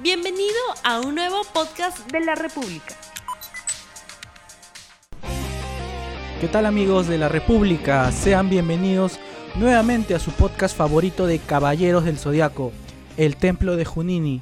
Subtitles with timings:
[0.00, 0.54] Bienvenido
[0.84, 2.94] a un nuevo podcast de la República.
[6.40, 8.12] ¿Qué tal amigos de la República?
[8.12, 9.18] Sean bienvenidos
[9.56, 12.70] nuevamente a su podcast favorito de Caballeros del Zodiaco,
[13.16, 14.40] El Templo de Junini.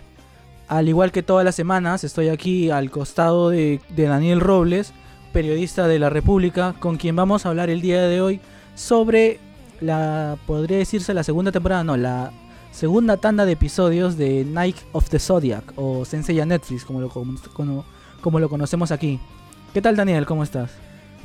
[0.69, 4.93] Al igual que todas las semanas, estoy aquí al costado de, de Daniel Robles,
[5.33, 8.41] periodista de la República, con quien vamos a hablar el día de hoy
[8.75, 9.41] sobre
[9.81, 12.31] la, podría decirse la segunda temporada, no, la
[12.77, 17.09] segunda tanda de episodios de Night of the Zodiac o Sensei Netflix, como lo,
[18.21, 19.19] como lo conocemos aquí.
[19.73, 20.27] ¿Qué tal Daniel?
[20.27, 20.73] ¿Cómo estás?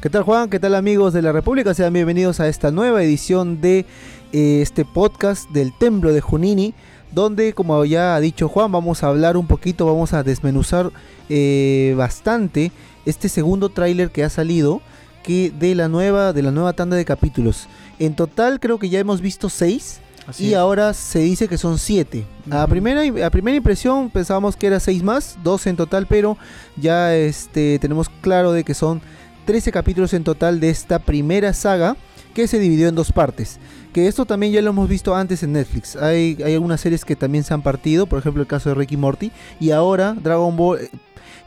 [0.02, 0.50] ¿Qué tal Juan?
[0.50, 1.74] ¿Qué tal amigos de la República?
[1.74, 3.86] Sean bienvenidos a esta nueva edición de
[4.32, 6.74] eh, este podcast del Templo de Junini,
[7.12, 10.94] donde como ya ha dicho Juan, vamos a hablar un poquito, vamos a desmenuzar
[11.28, 12.72] eh, bastante
[13.06, 14.82] este segundo tráiler que ha salido
[15.22, 17.68] que de la nueva de la nueva tanda de capítulos.
[18.00, 20.00] En total creo que ya hemos visto seis
[20.32, 20.56] Así y es.
[20.58, 22.26] ahora se dice que son siete.
[22.50, 22.70] A Ujú.
[22.72, 26.38] primera a primera impresión pensábamos que era seis más, 12 en total, pero
[26.76, 29.02] ya este tenemos claro de que son
[29.46, 31.96] 13 capítulos en total de esta primera saga
[32.34, 33.60] que se dividió en dos partes.
[33.94, 35.96] Que esto también ya lo hemos visto antes en Netflix.
[35.98, 38.96] Hay, hay algunas series que también se han partido, por ejemplo el caso de Ricky
[38.98, 39.32] Morty.
[39.60, 40.90] Y ahora Dragon Ball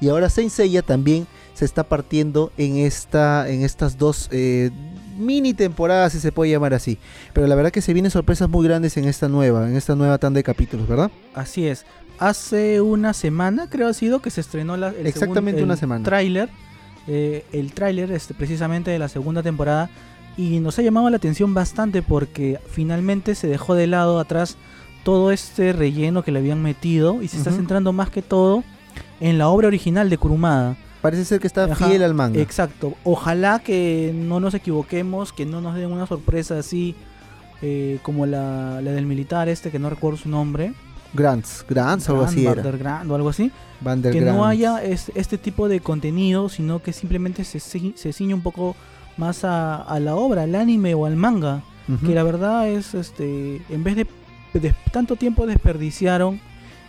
[0.01, 4.71] y ahora Saint Seiya también se está partiendo en, esta, en estas dos eh,
[5.17, 6.99] mini temporadas, si se puede llamar así.
[7.33, 10.19] Pero la verdad que se vienen sorpresas muy grandes en esta nueva, en esta nueva
[10.19, 11.11] tanda de capítulos, ¿verdad?
[11.35, 11.85] Así es.
[12.19, 16.05] Hace una semana creo ha sido que se estrenó la, el Exactamente segun- una semana.
[16.05, 16.49] Tráiler,
[17.09, 19.91] eh, el tráiler este, precisamente de la segunda temporada
[20.37, 24.57] y nos ha llamado la atención bastante porque finalmente se dejó de lado atrás
[25.05, 28.65] todo este relleno que le habían metido y se está centrando más que todo
[29.21, 30.77] en la obra original de Kurumada.
[31.05, 32.41] Parece ser que está Ajá, fiel al manga.
[32.41, 32.95] Exacto.
[33.05, 36.95] Ojalá que no nos equivoquemos, que no nos den una sorpresa así
[37.61, 40.73] eh, como la, la del militar este, que no recuerdo su nombre.
[41.13, 42.55] Grants, Grants, algo así era.
[42.55, 43.53] Vander Grand o algo así.
[43.83, 48.13] Van der que no haya es- este tipo de contenido, sino que simplemente se, se
[48.15, 48.75] ciñe un poco
[49.19, 51.63] más a, a la obra, al anime o al manga.
[52.07, 54.07] Que la verdad es, este, en vez de,
[54.55, 56.41] de tanto tiempo desperdiciaron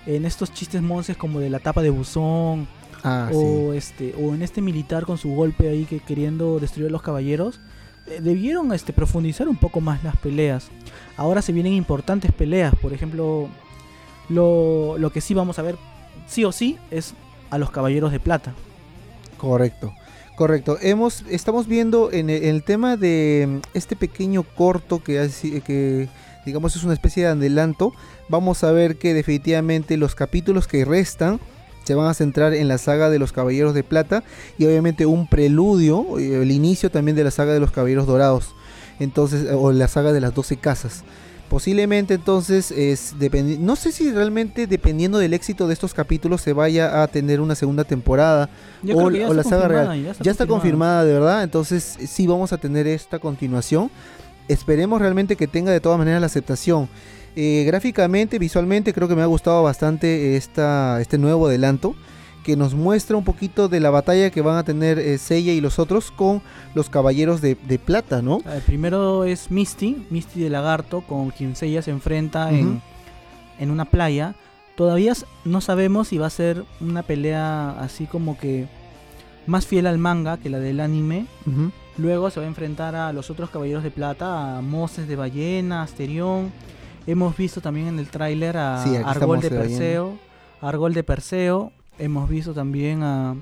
[0.05, 2.65] en estos chistes monces como de la tapa de buzón
[3.07, 3.37] Ah, sí.
[3.37, 7.03] o este o en este militar con su golpe ahí que queriendo destruir a los
[7.03, 7.59] caballeros
[8.07, 10.69] eh, debieron este profundizar un poco más las peleas
[11.15, 13.47] ahora se vienen importantes peleas por ejemplo
[14.29, 15.75] lo, lo que sí vamos a ver
[16.27, 17.13] sí o sí es
[17.51, 18.53] a los caballeros de plata
[19.37, 19.93] Correcto,
[20.37, 20.77] correcto.
[20.81, 25.61] Hemos, estamos viendo en el, en el tema de mm, este pequeño corto que, hace-
[25.61, 26.07] que
[26.45, 27.93] digamos es una especie de adelanto.
[28.29, 31.39] Vamos a ver que definitivamente los capítulos que restan
[31.85, 34.23] se van a centrar en la saga de los Caballeros de Plata
[34.57, 38.53] y obviamente un preludio, eh, el inicio también de la saga de los Caballeros Dorados.
[38.99, 41.03] Entonces, o la saga de las 12 casas.
[41.49, 43.13] Posiblemente entonces es
[43.59, 47.53] no sé si realmente dependiendo del éxito de estos capítulos se vaya a tener una
[47.53, 48.49] segunda temporada
[48.81, 50.03] Yo O- ya la está saga real.
[50.23, 53.91] Ya está confirmada de verdad, entonces eh, sí vamos a tener esta continuación.
[54.47, 56.87] Esperemos realmente que tenga de todas maneras la aceptación.
[57.35, 61.95] Eh, gráficamente, visualmente, creo que me ha gustado bastante esta, este nuevo adelanto
[62.45, 65.61] que nos muestra un poquito de la batalla que van a tener eh, Seiya y
[65.61, 66.43] los otros con
[66.75, 68.41] los caballeros de, de plata, ¿no?
[68.45, 72.83] El primero es Misty, Misty de Lagarto, con quien Seiya se enfrenta en,
[73.57, 74.35] en una playa.
[74.75, 75.13] Todavía
[75.43, 78.67] no sabemos si va a ser una pelea así como que
[79.47, 81.25] más fiel al manga que la del anime.
[81.97, 85.81] Luego se va a enfrentar a los otros caballeros de plata, a Moses de Ballena,
[85.83, 86.51] Asterión.
[87.07, 89.49] Hemos visto también en el tráiler a Sí, Argol de.
[89.49, 90.17] Perseo.
[90.61, 91.71] Argol de Perseo.
[91.97, 93.35] Hemos visto también a,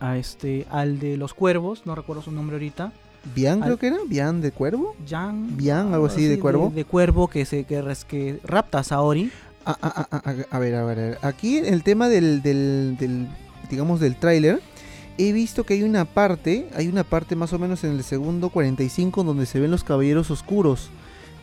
[0.00, 2.92] a este al de los cuervos, no recuerdo su nombre ahorita.
[3.34, 4.94] Bian creo que era, Bian de cuervo.
[5.08, 6.70] Jan, Bian, algo así, de cuervo.
[6.74, 9.30] De, cuervo que se que, res- que rapta a Saori.
[9.64, 10.20] Ah, ah, ah,
[10.50, 11.18] a ver, a ver, a ver.
[11.22, 13.26] Aquí el tema del, del, del,
[13.70, 14.60] digamos, del tráiler,
[15.18, 18.48] he visto que hay una parte, hay una parte más o menos en el segundo
[18.50, 20.90] 45 donde se ven los caballeros oscuros,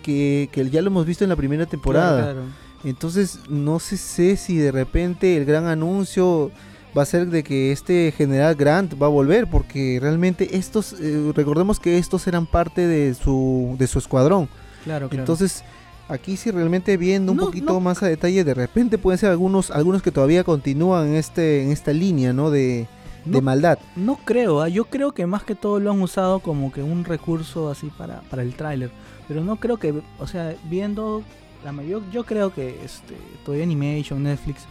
[0.04, 2.22] que, que ya lo hemos visto en la primera temporada.
[2.22, 2.48] Claro, claro.
[2.84, 6.52] Entonces, no sé, sé si de repente el gran anuncio
[6.98, 11.32] va a ser de que este general Grant va a volver, porque realmente estos, eh,
[11.36, 14.50] recordemos que estos eran parte de su, de su escuadrón.
[14.84, 15.22] Claro, claro.
[15.22, 15.64] Entonces,
[16.10, 17.80] aquí sí realmente viendo un No, poquito no.
[17.80, 21.72] más a detalle, de repente pueden ser algunos, algunos que todavía continúan en este, en
[21.72, 22.50] esta línea, ¿no?
[22.50, 22.88] De,
[23.26, 23.80] de maldad.
[23.96, 27.06] No creo, ah, yo creo que más que todo lo han usado como que un
[27.06, 28.92] recurso así para, para el tráiler.
[29.28, 31.24] Pero no creo que, o sea, viendo
[31.64, 33.16] la mayor, yo creo que este,
[33.46, 34.66] Toei Animation, Netflix,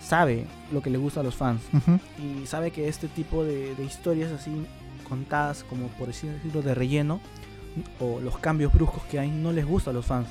[0.00, 1.62] sabe lo que le gusta a los fans.
[2.18, 4.50] Y sabe que este tipo de, de historias así
[5.08, 7.20] contadas, como por decirlo, de relleno,
[7.98, 10.28] o los cambios bruscos que hay, no les gusta a los fans.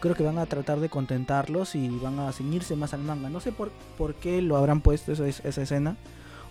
[0.00, 3.28] creo que van a tratar de contentarlos y van a ceñirse más al manga.
[3.30, 5.96] No sé por, por qué lo habrán puesto esa, esa escena.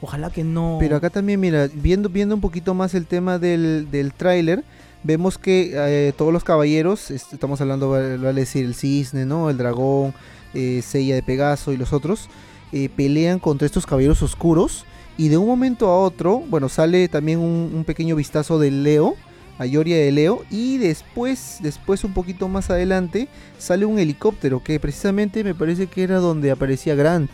[0.05, 0.77] Ojalá que no.
[0.79, 4.63] Pero acá también, mira, viendo, viendo un poquito más el tema del, del tráiler,
[5.01, 9.49] vemos que eh, todos los caballeros, est- estamos hablando, vale decir, el cisne, ¿no?
[9.49, 10.13] El dragón,
[10.53, 12.29] eh, Seiya de Pegaso y los otros,
[12.71, 14.85] eh, pelean contra estos caballeros oscuros.
[15.17, 19.15] Y de un momento a otro, bueno, sale también un, pequeño vistazo del Leo,
[19.57, 20.43] a Yoria de Leo.
[20.51, 26.03] Y después, después un poquito más adelante, sale un helicóptero que precisamente me parece que
[26.03, 27.31] era donde aparecía Grant.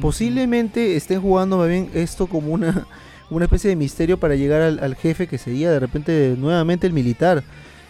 [0.00, 2.86] Posiblemente estén jugando más bien esto como una,
[3.30, 6.92] una especie de misterio para llegar al, al jefe que sería de repente nuevamente el
[6.92, 7.42] militar.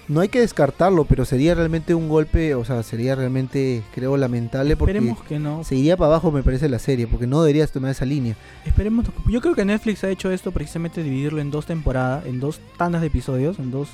[0.09, 4.77] No hay que descartarlo, pero sería realmente un golpe, o sea, sería realmente, creo, lamentable
[4.77, 5.65] porque Esperemos que no.
[5.65, 8.37] se iría para abajo, me parece, la serie, porque no deberías tomar esa línea.
[8.65, 9.07] Esperemos.
[9.27, 13.01] Yo creo que Netflix ha hecho esto precisamente dividirlo en dos temporadas, en dos tandas
[13.01, 13.89] de episodios, en dos,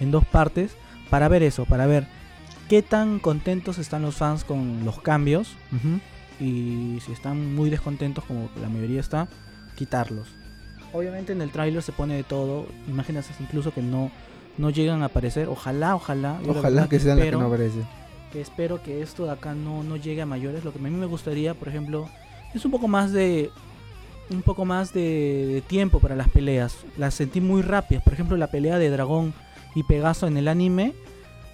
[0.00, 0.72] en dos partes,
[1.10, 2.08] para ver eso, para ver
[2.68, 5.54] qué tan contentos están los fans con los cambios
[6.42, 9.28] y si están muy descontentos, como la mayoría está,
[9.76, 10.26] quitarlos.
[10.92, 14.10] Obviamente en el tráiler se pone de todo, imágenes incluso que no,
[14.58, 15.48] no llegan a aparecer.
[15.48, 16.40] Ojalá, ojalá.
[16.46, 17.86] Ojalá que sean las que no aparecen.
[18.32, 20.64] que espero que esto de acá no, no llegue a mayores.
[20.64, 22.08] Lo que a mí me gustaría, por ejemplo,
[22.52, 23.50] es un poco más de
[24.30, 26.76] un poco más de, de tiempo para las peleas.
[26.98, 28.02] Las sentí muy rápidas.
[28.02, 29.32] Por ejemplo, la pelea de Dragón
[29.74, 30.94] y Pegaso en el anime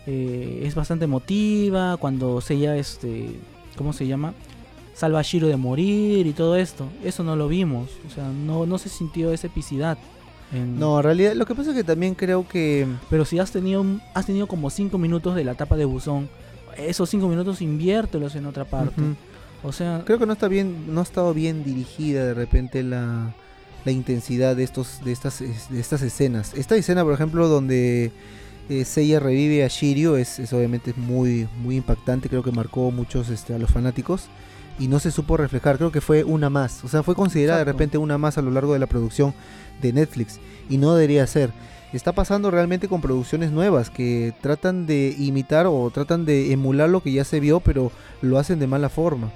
[0.07, 1.97] eh, es bastante emotiva.
[1.99, 3.39] Cuando Seiya, este,
[3.77, 4.33] ¿cómo se llama?
[4.99, 6.89] Salva a Shiro de morir y todo esto.
[7.05, 7.89] Eso no lo vimos.
[8.07, 9.97] O sea, no, no se sintió esa epicidad.
[10.53, 12.87] en- No, en realidad, lo que pasa es que también creo que...
[13.09, 13.85] pero si has tenido
[14.15, 16.29] has tenido como 5 minutos de la etapa de buzón,
[16.77, 19.01] esos 5 minutos inviértelos en otra parte.
[19.63, 23.35] O sea, Creo que no está bien, no ha estado bien dirigida de repente la,
[23.85, 26.55] la intensidad de estos, de estas, es- de estas escenas.
[26.55, 28.11] Esta escena, por ejemplo, donde
[28.69, 32.29] eh, Seiya revive a Shiryu es, es obviamente muy, muy impactante.
[32.29, 34.27] Creo que marcó muchos este, a los fanáticos
[34.79, 35.77] y no se supo reflejar.
[35.77, 36.85] Creo que fue una más.
[36.85, 39.35] O sea, fue considerada de repente una más a lo largo de la producción
[39.81, 41.53] de Netflix y no debería ser.
[41.93, 47.03] Está pasando realmente con producciones nuevas que tratan de imitar o tratan de emular lo
[47.03, 47.91] que ya se vio, pero
[48.21, 49.31] lo hacen de mala forma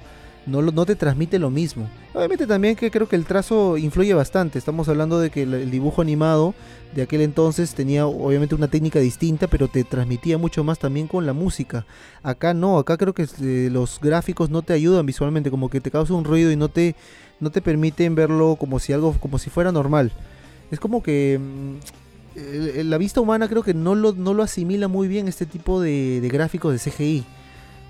[0.45, 1.89] no, no te transmite lo mismo.
[2.13, 4.59] Obviamente también que creo que el trazo influye bastante.
[4.59, 6.53] Estamos hablando de que el, dibujo animado
[6.93, 11.25] de aquel entonces tenía obviamente una técnica distinta, pero te transmitía mucho más también con
[11.25, 11.85] la música.
[12.21, 15.91] Acá no, acá creo que eh, los gráficos no te ayudan visualmente, como que te
[15.91, 16.95] causa un ruido y no te,
[17.39, 20.11] no te permiten verlo como si algo, como si fuera normal.
[20.71, 25.07] Es como que mm, la vista humana creo que no lo, no lo asimila muy
[25.07, 27.25] bien este tipo de, de gráficos de CGI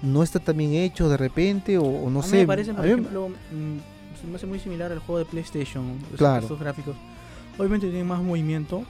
[0.03, 2.37] no está tan bien hecho de repente o, o no a mí sé.
[2.37, 5.97] me parece, por a ejemplo, mm, se me hace muy similar al juego de PlayStation.
[6.17, 6.45] Claro.
[6.45, 6.95] Esos gráficos.
[7.57, 8.83] Obviamente tienen más movimiento,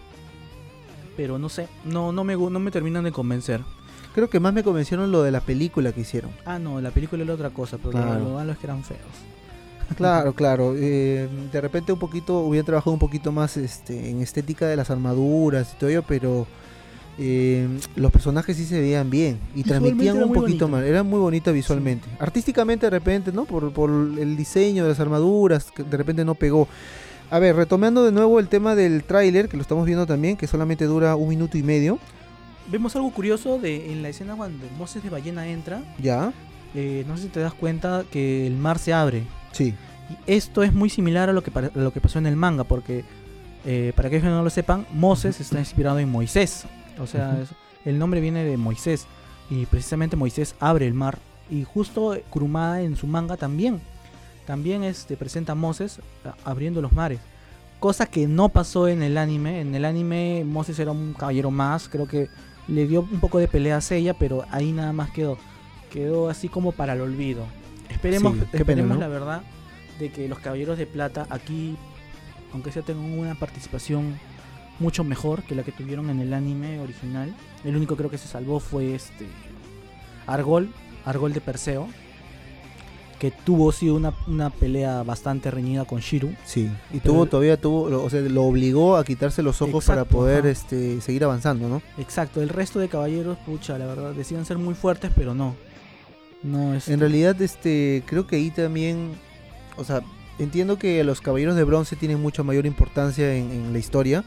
[1.15, 3.61] pero no sé, no, no, me, no me terminan de convencer.
[4.15, 6.31] creo que más me convencieron lo de la película que hicieron.
[6.45, 8.19] Ah, no, la película era otra cosa, pero Claro.
[8.19, 8.99] lo malo es que eran feos.
[9.97, 10.73] Claro, claro.
[10.75, 14.89] eh, de repente un poquito, hubiera trabajado un poquito más este, en estética de las
[14.89, 16.47] armaduras y todo ello, pero
[17.17, 20.67] eh, los personajes sí se veían bien y transmitían un poquito bonita.
[20.67, 20.83] más.
[20.83, 22.07] Era muy bonita visualmente.
[22.19, 23.45] Artísticamente de repente, ¿no?
[23.45, 26.67] Por, por el diseño de las armaduras, que de repente no pegó.
[27.29, 30.47] A ver, retomando de nuevo el tema del tráiler, que lo estamos viendo también, que
[30.47, 31.99] solamente dura un minuto y medio.
[32.67, 35.81] Vemos algo curioso de en la escena cuando Moses de ballena entra.
[35.99, 36.31] Ya,
[36.75, 39.23] eh, no sé si te das cuenta que el mar se abre.
[39.51, 39.73] sí.
[40.09, 42.65] Y esto es muy similar a lo que, a lo que pasó en el manga,
[42.65, 43.05] porque
[43.65, 46.65] eh, para aquellos que no lo sepan, Moses está inspirado en Moisés.
[46.99, 47.49] O sea, es-
[47.85, 49.07] el nombre viene de Moisés.
[49.49, 51.19] Y precisamente Moisés abre el mar.
[51.49, 53.81] Y justo eh, Kurumada en su manga también.
[54.47, 55.99] También este, presenta a Moses
[56.43, 57.19] abriendo los mares.
[57.79, 59.61] Cosa que no pasó en el anime.
[59.61, 61.89] En el anime Moses era un caballero más.
[61.89, 62.29] Creo que
[62.67, 65.37] le dio un poco de pelea a Seiya, pero ahí nada más quedó.
[65.91, 67.43] Quedó así como para el olvido.
[67.89, 68.99] Esperemos, Sí, qué pena, esperemos ¿no?
[69.01, 69.41] la verdad
[69.99, 71.75] de que los caballeros de plata aquí,
[72.53, 74.17] aunque sea tengan una participación
[74.79, 77.33] mucho mejor que la que tuvieron en el anime original.
[77.63, 79.27] El único creo que se salvó fue este
[80.27, 80.69] Argol,
[81.05, 81.87] Argol de Perseo,
[83.19, 86.33] que tuvo sí una, una pelea bastante reñida con Shiru.
[86.45, 89.85] Sí, y Pero- tuvo todavía tuvo, lo- o sea, lo obligó a quitarse los ojos
[89.85, 90.49] para poder ajá.
[90.49, 91.81] este seguir avanzando, ¿no?
[91.97, 95.55] Exacto, el resto de caballeros, pucha, la verdad, decían ser muy fuertes, pero no.
[96.41, 96.89] No es.
[96.89, 99.11] En realidad, este, creo que ahí también,
[99.77, 100.01] o sea,
[100.37, 104.25] entiendo que los caballeros de bronce tienen mucha mayor importancia en, en la historia,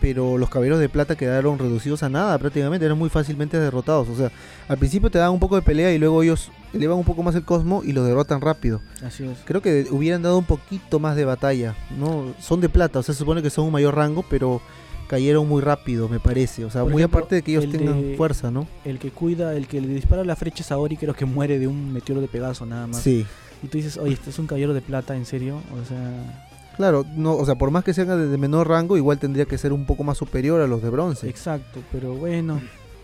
[0.00, 4.08] pero los caballeros de plata quedaron reducidos a nada prácticamente, eran muy fácilmente derrotados.
[4.08, 4.30] O sea,
[4.68, 7.34] al principio te dan un poco de pelea y luego ellos elevan un poco más
[7.34, 8.80] el cosmo y los derrotan rápido.
[9.04, 9.38] Así es.
[9.44, 12.34] Creo que hubieran dado un poquito más de batalla, ¿no?
[12.40, 14.60] Son de plata, o sea, se supone que son un mayor rango, pero
[15.08, 16.64] cayeron muy rápido, me parece.
[16.64, 18.66] O sea, Por muy ejemplo, aparte de que ellos el tengan de- fuerza, ¿no?
[18.84, 21.66] El que cuida, el que le dispara la flecha a Saori creo que muere de
[21.68, 23.00] un meteoro de Pegaso nada más.
[23.02, 23.24] Sí.
[23.62, 25.62] Y tú dices, oye, este es un caballero de plata, ¿en serio?
[25.80, 26.45] O sea,
[26.76, 29.72] Claro, no, o sea, por más que sean de, menor rango, igual tendría que ser
[29.72, 31.28] un poco más superior a los de bronce.
[31.28, 32.60] exacto, pero bueno,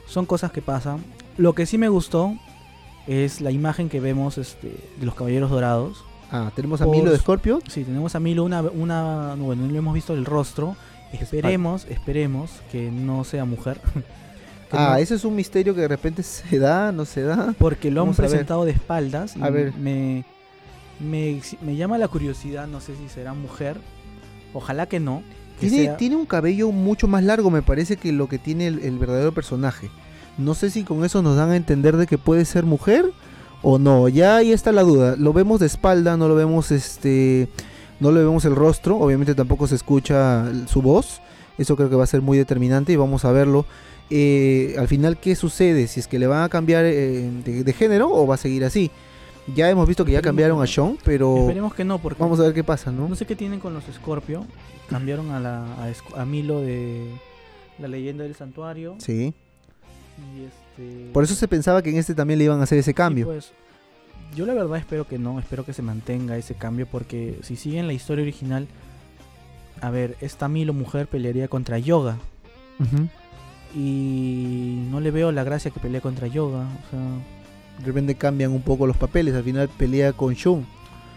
[0.07, 1.02] son cosas que pasan.
[1.38, 2.35] Lo que sí me gustó
[3.07, 6.05] es la imagen que vemos este, de los caballeros dorados.
[6.31, 7.61] Ah, tenemos a Milo de Scorpio.
[7.69, 10.76] Sí, tenemos a Milo, una, una bueno, no le hemos visto el rostro.
[11.12, 13.81] Esperemos, esperemos que no sea mujer.
[14.75, 17.55] Ah, no- ese es un misterio que de repente se da, no se da.
[17.59, 18.31] Porque lo han Vamos ver.
[18.31, 19.37] presentado de espaldas.
[19.37, 19.75] y A ver.
[19.75, 20.25] Me,
[21.02, 23.76] me, me llama la curiosidad, no sé si será mujer.
[24.54, 25.23] Ojalá que no.
[25.61, 28.66] que Tiene, sea- tiene un cabello mucho más largo, me parece, que lo que tiene
[28.66, 29.90] el, el verdadero personaje.
[30.38, 33.12] No sé si con eso nos dan a entender de que puede ser mujer
[33.62, 34.09] o no.
[34.09, 35.16] Ya ahí está la duda.
[35.16, 37.49] Lo vemos de espalda, no lo vemos este.
[38.00, 41.21] No le vemos el rostro, obviamente tampoco se escucha su voz.
[41.59, 43.64] Eso creo que va a ser muy determinante y vamos a verlo.
[44.11, 45.87] Eh, al final, ¿qué sucede?
[45.87, 48.64] Si es que le van a cambiar eh, de, de género o va a seguir
[48.64, 48.90] así.
[49.54, 50.66] Ya hemos visto que ya cambiaron a.
[50.66, 53.08] Sean, pero Esperemos que no, porque vamos a ver qué pasa, ¿no?
[53.08, 54.46] no sé qué tienen con los Scorpio.
[54.88, 57.08] Cambiaron a, la, a, a Milo de
[57.78, 58.94] la leyenda del santuario.
[58.99, 59.34] Sí.
[60.37, 62.94] Y este, Por eso se pensaba que en este también le iban a hacer ese
[62.94, 63.26] cambio.
[63.26, 63.52] pues,
[64.37, 67.87] yo la verdad espero que no, espero que se mantenga ese cambio porque si siguen
[67.87, 68.66] la historia original,
[69.80, 72.16] a ver, esta Milo mujer pelearía contra Yoga
[72.78, 73.08] Ujú.
[73.75, 77.00] y no le veo la gracia que pelea contra Yoga, o sea,
[77.79, 79.35] De repente cambian un poco los papeles.
[79.35, 80.67] Al final pelea con Shun.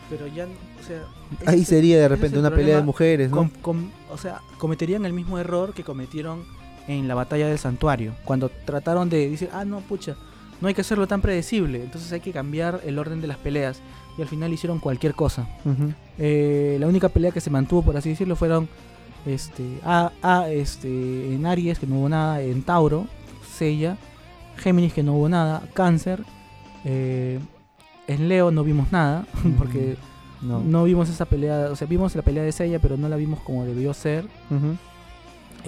[0.10, 1.04] pero ya, o sea,
[1.46, 3.38] Ahí sería de repente una pelea de mujeres, ¿no?
[3.38, 6.44] com- com- o sea, cometerían el mismo error que cometieron
[6.88, 8.14] en la batalla del santuario.
[8.26, 10.16] Cuando trataron de decir, ah, no, pucha,
[10.62, 11.84] no hay que hacerlo tan predecible.
[11.84, 13.80] Entonces hay que cambiar el orden de las peleas.
[14.18, 15.48] Y al final hicieron cualquier cosa.
[16.18, 18.70] Eh, la única pelea que se mantuvo, por así decirlo, fueron
[19.26, 20.88] este, a, a, este,
[21.34, 23.08] en Aries, que no hubo nada, en Tauro,
[23.58, 23.98] Sella,
[24.58, 26.24] Géminis, que no hubo nada, Cáncer.
[26.86, 27.39] Eh,
[28.08, 29.25] en Leo no vimos nada,
[29.58, 29.98] porque
[30.42, 30.60] No.
[30.62, 33.39] no vimos esa pelea, o sea, vimos la pelea de Seiya, pero no la vimos
[33.42, 34.25] como debió ser.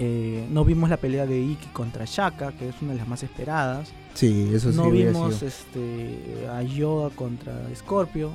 [0.00, 3.22] Eh, no vimos la pelea de Iki contra Shaka, que es una de las más
[3.24, 3.90] esperadas.
[4.14, 8.30] Sí, eso sí no vimos este, a Yoga contra Scorpio.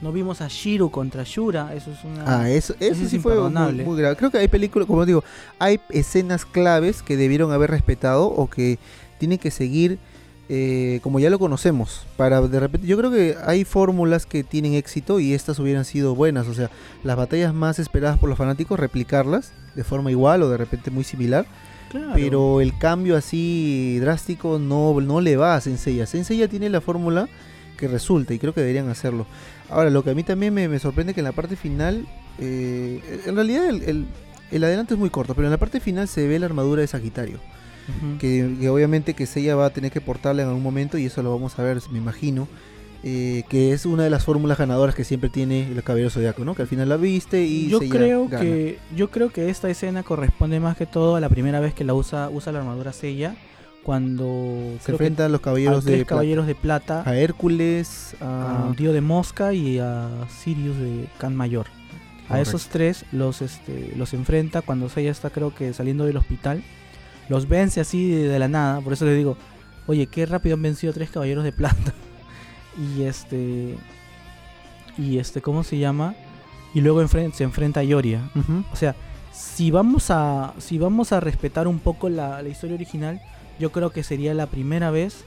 [0.00, 1.74] No vimos a Shiru contra Shura.
[1.74, 2.22] Eso es una.
[2.42, 3.84] Ah, eso, eso Ese es sí fue muy, imperdonable.
[3.84, 4.14] muy grave.
[4.16, 5.24] Creo que hay películas, como digo,
[5.58, 8.78] hay escenas claves que debieron haber respetado o que
[9.18, 9.98] tienen que seguir
[10.48, 12.06] eh, como ya lo conocemos.
[12.16, 16.14] Para de repente, yo creo que hay fórmulas que tienen éxito y estas hubieran sido
[16.14, 16.48] buenas.
[16.48, 16.70] O sea,
[17.04, 21.04] las batallas más esperadas por los fanáticos, replicarlas de forma igual o de repente muy
[21.04, 21.46] similar.
[21.90, 22.12] Claro.
[22.14, 26.06] Pero el cambio así drástico no, no le va a Senseiya.
[26.06, 27.28] Senseiya tiene la fórmula
[27.76, 29.26] que resulta y creo que deberían hacerlo.
[29.68, 32.06] Ahora, lo que a mí también me, me sorprende que en la parte final,
[32.38, 34.06] eh, en realidad el, el-
[34.50, 36.86] el adelanto es muy corto, pero en la parte final se ve la armadura de
[36.86, 37.38] Sagitario.
[38.18, 41.22] Que, que obviamente que Seiya va a tener que portarla en algún momento y eso
[41.22, 42.48] lo vamos a ver, me imagino.
[43.04, 46.54] eh, que es una de las fórmulas ganadoras que siempre tiene el Caballero Zodiaco, ¿no?
[46.54, 48.40] Que al final la viste y yo Seiya creo gana.
[48.44, 51.82] que yo creo que esta escena corresponde más que todo a la primera vez que
[51.82, 53.34] la usa usa la armadura Sella
[53.82, 56.08] cuando se enfrentan los a caballeros tres de plata.
[56.08, 61.34] caballeros de plata, a Hércules, a, a Dio de Mosca y a Sirius de Can
[61.36, 61.66] Mayor.
[62.28, 66.62] A esos tres los este, los enfrenta cuando Seiya está creo que saliendo del hospital.
[67.28, 69.36] Los vence así de, la nada, por eso les digo,
[69.86, 71.92] oye, qué rápido han vencido tres caballeros de plata.
[72.96, 73.76] y este
[74.98, 76.14] y este ¿cómo se llama?
[76.74, 78.30] Y luego enfren- se enfrenta a Yoria.
[78.34, 78.64] Ujú.
[78.72, 78.94] O sea,
[79.32, 83.20] si vamos a si vamos a respetar un poco la, la historia original,
[83.58, 85.24] yo creo que sería la primera vez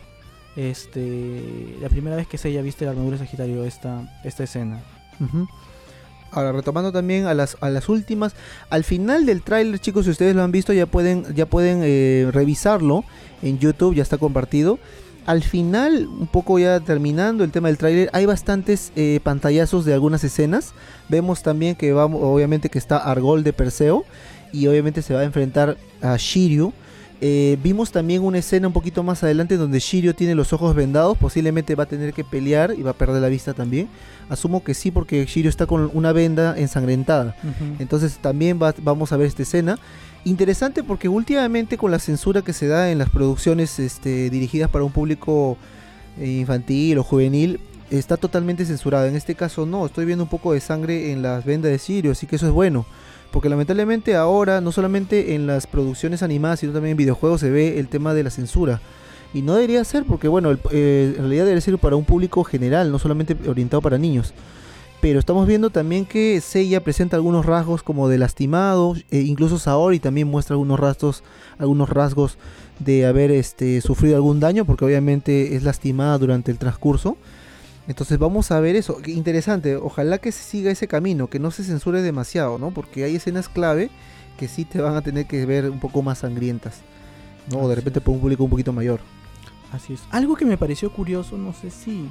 [0.55, 4.81] este la primera vez que se haya visto la armadura de Sagitario esta esta escena.
[6.35, 8.33] Ahora, retomando también a las, a las últimas,
[8.69, 12.29] al final del tráiler, chicos, si ustedes lo han visto, ya pueden, ya pueden eh,
[12.31, 13.05] revisarlo
[13.41, 14.77] en YouTube, ya está compartido.
[15.25, 19.93] Al final, un poco ya terminando el tema del tráiler, hay bastantes eh, pantallazos de
[19.93, 20.73] algunas escenas.
[21.09, 24.03] Vemos también que vamos, obviamente que está Argol de Perseo
[24.51, 26.73] y obviamente se va a enfrentar a Shiryu.
[27.21, 31.17] Eh, vimos también una escena un poquito más adelante donde Shiryu tiene los ojos vendados,
[31.17, 33.87] posiblemente va a tener que pelear y va a perder la vista también.
[34.29, 37.35] Asumo que sí porque Shiryu está con una venda ensangrentada.
[37.79, 39.77] Entonces también va- vamos a ver esta escena.
[40.25, 44.83] Interesante porque últimamente con la censura que se da en las producciones este, dirigidas para
[44.83, 45.57] un público
[46.19, 47.59] eh, infantil o juvenil,
[47.91, 49.07] está totalmente censurada.
[49.07, 52.11] En este caso no, estoy viendo un poco de sangre en las vendas de Sirio,
[52.11, 52.85] así que eso es bueno.
[53.35, 57.79] Porque lamentablemente ahora, no solamente en las producciones animadas, sino también en videojuegos se ve
[57.79, 58.79] el tema de la censura.
[59.33, 62.45] Y no debería ser porque, bueno, el- eh, en realidad debería ser para un público
[62.45, 64.33] general, no solamente orientado para niños.
[65.01, 69.99] Pero estamos viendo también que Seiya presenta algunos rasgos como de lastimado, e incluso Saori
[69.99, 71.21] también muestra algunos rasgos,
[71.57, 72.37] algunos rasgos
[72.79, 77.17] de haber este, sufrido algún daño, porque obviamente es lastimada durante el transcurso.
[77.87, 78.97] Entonces vamos a ver eso.
[78.97, 79.75] Qué interesante.
[79.75, 82.71] Ojalá que se siga ese camino, que no se censure demasiado, ¿no?
[82.71, 83.89] Porque hay escenas clave
[84.37, 86.81] que sí te van a tener que ver un poco más sangrientas.
[87.51, 87.59] ¿no?
[87.59, 88.99] O de repente por un público un poquito mayor.
[89.71, 90.01] Así es.
[90.11, 92.09] Algo que me pareció curioso, no sé si,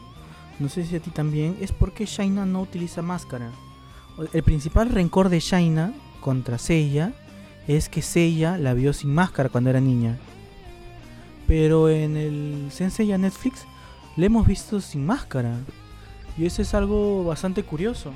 [0.59, 3.51] no sé si a ti también, es por qué Shaina no utiliza máscara.
[4.33, 7.13] El principal rencor de Shaina contra Seiya
[7.67, 10.19] es que Seiya la vio sin máscara cuando era niña.
[11.47, 13.67] Pero en el Senseiya Netflix
[14.17, 15.57] le hemos visto sin máscara.
[16.37, 18.13] Y eso es algo bastante curioso.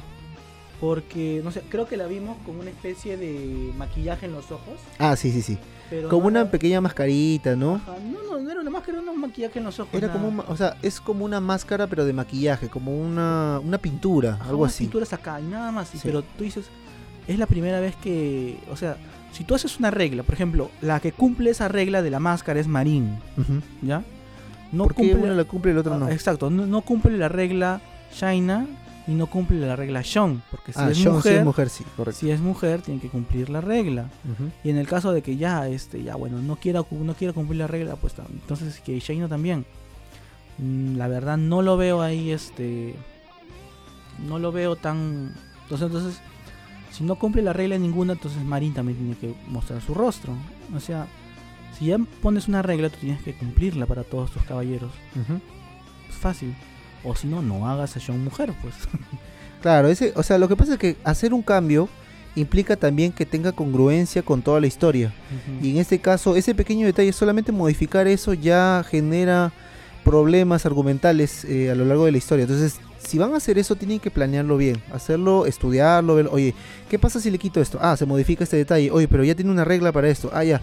[0.81, 4.79] Porque, no sé, creo que la vimos con una especie de maquillaje en los ojos.
[4.99, 5.59] Ah, sí, sí, sí.
[5.91, 7.77] Pero Como una pequeña mascarita, ¿no?
[7.77, 9.93] Ajá, No, no, no era una máscara, era un maquillaje en los ojos.
[9.95, 10.21] Era nada.
[10.21, 14.35] como un, o sea, es como una máscara pero de maquillaje, como una, una pintura,
[14.35, 14.85] Ajá, algo unas así.
[14.85, 15.89] pinturas acá y nada más.
[15.89, 15.99] Sí.
[16.03, 16.67] Pero tú dices,
[17.27, 18.99] es la primera vez que, o sea,
[19.33, 22.61] si tú haces una regla, por ejemplo, la que cumple esa regla de la máscara
[22.61, 23.19] es Marín.
[23.83, 24.05] ¿ya?
[24.73, 26.09] No ¿Por qué cumple, uno la cumple y el otro ah, no?
[26.09, 27.81] Exacto, no, no cumple la regla
[28.13, 28.67] Shaina
[29.07, 31.85] y no cumple la regla Sean, porque si ah, es Sean mujer, es mujer, sí,
[31.97, 32.21] correcto.
[32.21, 34.11] si es mujer tiene que cumplir la regla.
[34.63, 37.59] Y en el caso de que ya, este, ya bueno, no quiera, no quiera cumplir
[37.59, 39.65] la regla, pues entonces que Shaina también.
[40.59, 42.95] Mm, La verdad no lo veo ahí, este,
[44.27, 45.33] no lo veo tan,
[45.63, 46.21] entonces, entonces,
[46.91, 50.35] si no cumple la regla ninguna, entonces Marín también tiene que mostrar su rostro.
[50.75, 51.07] O sea,
[51.77, 54.93] si ya pones una regla, tú tienes que cumplirla para todos tus caballeros.
[56.09, 56.55] Es fácil.
[57.05, 58.75] O si no, no hagas a Sean mujer, pues.
[59.61, 61.89] Claro, ese, o sea, lo que pasa es que hacer un cambio
[62.37, 65.13] implica también que tenga congruencia con toda la historia.
[65.61, 69.53] Y en este caso, ese pequeño detalle, solamente modificar eso ya genera
[70.05, 72.45] problemas argumentales eh, a lo largo de la historia.
[72.45, 76.55] Entonces, si van a hacer eso, tienen que planearlo bien, hacerlo, estudiarlo, ver, oye,
[76.89, 77.79] ¿qué pasa si le quito esto?
[77.81, 80.61] Ah, se modifica este detalle, oye, pero ya tiene una regla para esto, ah, ya.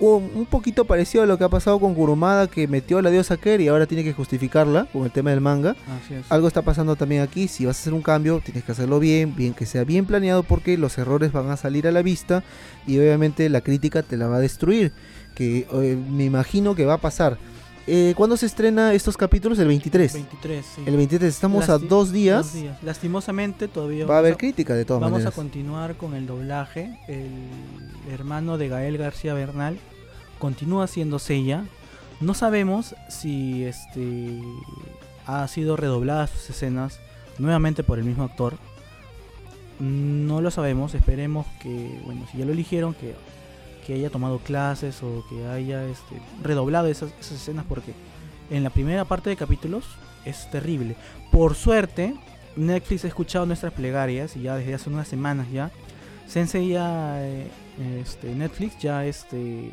[0.00, 3.36] Un, poquito parecido a lo que ha pasado con Kurumada, que metió a la diosa
[3.36, 5.70] Ker y ahora tiene que justificarla con el tema del manga.
[5.70, 6.30] Así es.
[6.30, 9.34] Algo está pasando también aquí, si vas a hacer un cambio, tienes que hacerlo bien,
[9.34, 12.44] bien que sea bien planeado porque los errores van a salir a la vista
[12.86, 14.92] y obviamente la crítica te la va a destruir,
[15.34, 17.38] que eh, me imagino que va a pasar.
[17.90, 19.58] Eh, ¿Cuándo se estrena estos capítulos?
[19.58, 20.12] El 23.
[20.12, 20.82] 23, sí.
[20.84, 22.52] El 23, estamos a dos días.
[22.52, 25.32] dos Va Lastimosamente todavía a vamos haber crítica de todas Vamos maneras.
[25.32, 26.98] a continuar con el doblaje.
[27.08, 29.78] El hermano de Gael García Bernal
[30.38, 31.64] continúa siendo Sella.
[32.20, 34.38] No sabemos si este
[35.24, 37.00] ha sido redoblada sus escenas
[37.38, 38.58] nuevamente por el mismo actor.
[39.80, 40.94] No lo sabemos.
[40.94, 43.14] Esperemos que, bueno, si ya lo eligieron, que,
[43.88, 47.94] que haya tomado clases o que haya este, redoblado esas, esas escenas porque
[48.50, 49.86] en la primera parte de capítulos
[50.26, 50.94] es terrible.
[51.32, 52.14] Por suerte,
[52.54, 55.70] Netflix ha escuchado nuestras plegarias y ya desde hace unas semanas ya.
[56.26, 57.50] Sensei ya, eh,
[57.98, 59.72] este, Netflix ya, este,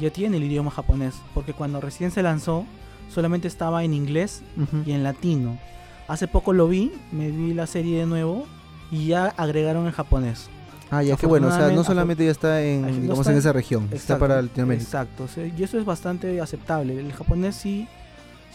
[0.00, 2.66] ya tiene el idioma japonés, porque cuando recién se lanzó
[3.08, 4.42] solamente estaba en inglés
[4.84, 5.60] y en latino.
[6.08, 8.48] Hace poco lo vi, me vi la serie de nuevo
[8.90, 10.50] y ya agregaron el japonés.
[10.96, 11.48] Ah, ya, qué bueno.
[11.48, 14.40] O sea, no solamente ya está en, No digamos, está en esa región, está para
[14.40, 14.84] Latinoamérica.
[14.84, 16.98] Exacto, y eso es bastante aceptable.
[16.98, 17.88] El japonés sí,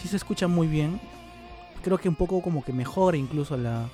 [0.02, 0.99] sí se escucha muy bien.
[1.84, 3.88] Creo que un poco como que mejora incluso la,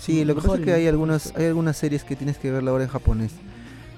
[0.00, 2.70] Sí, lo que pasa es que hay algunas, hay algunas series que tienes que verla
[2.70, 3.32] ahora en japonés.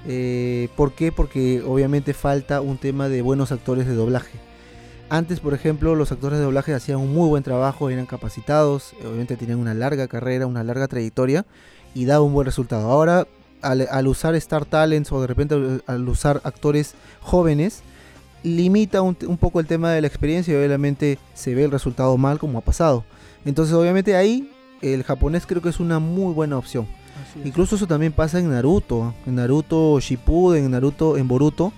[0.07, 1.13] Eh, ¿Por qué?
[1.13, 4.41] Porque obviamente falta un tema de buenos actores de doblaje.
[5.09, 9.37] Antes, por ejemplo, los actores de doblaje hacían un muy buen trabajo, eran capacitados, obviamente
[9.37, 11.47] tenían una larga carrera, una larga trayectoria
[11.95, 12.91] y daba un buen resultado.
[12.91, 13.29] Ahora,
[13.63, 17.83] al, al usar Star Talents o de repente al, al usar actores jóvenes,
[18.43, 22.17] limita un, un poco el tema de la experiencia y obviamente se ve el resultado
[22.19, 23.05] mal como ha pasado.
[23.45, 26.87] Entonces, obviamente ahí el japonés creo que es una muy buena opción.
[27.41, 27.47] Es.
[27.47, 31.73] Incluso eso también pasa en Naruto, en Naruto Shippuden, en Naruto, en Boruto.